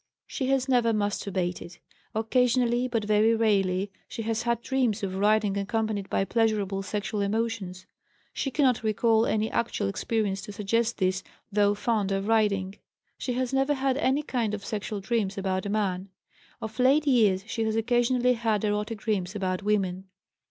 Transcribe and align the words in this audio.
She 0.25 0.47
has 0.47 0.67
never 0.67 0.93
masturbated. 0.93 1.77
Occasionally, 2.15 2.87
but 2.87 3.03
very 3.03 3.35
rarely, 3.35 3.91
she 4.07 4.23
has 4.23 4.41
had 4.41 4.63
dreams 4.63 5.03
of 5.03 5.13
riding 5.13 5.55
accompanied 5.57 6.09
by 6.09 6.25
pleasurable 6.25 6.81
sexual 6.81 7.21
emotions 7.21 7.85
(she 8.33 8.49
cannot 8.49 8.81
recall 8.81 9.27
any 9.27 9.51
actual 9.51 9.87
experience 9.87 10.41
to 10.41 10.51
suggest 10.51 10.97
this, 10.97 11.21
though 11.51 11.75
fond 11.75 12.11
of 12.11 12.27
riding). 12.27 12.79
She 13.19 13.33
has 13.33 13.53
never 13.53 13.75
had 13.75 13.95
any 13.97 14.23
kind 14.23 14.55
of 14.55 14.65
sexual 14.65 15.01
dreams 15.01 15.37
about 15.37 15.67
a 15.67 15.69
man; 15.69 16.09
of 16.63 16.79
late 16.79 17.05
years 17.05 17.43
she 17.45 17.63
has 17.65 17.75
occasionally 17.75 18.33
had 18.33 18.63
erotic 18.65 18.97
dreams 19.01 19.35
about 19.35 19.61
women. 19.61 20.05